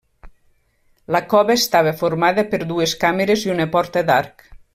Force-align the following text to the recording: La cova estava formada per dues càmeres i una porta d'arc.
La 1.15 1.19
cova 1.33 1.57
estava 1.63 1.93
formada 1.99 2.47
per 2.55 2.61
dues 2.73 2.97
càmeres 3.05 3.45
i 3.49 3.53
una 3.59 3.71
porta 3.77 4.07
d'arc. 4.11 4.47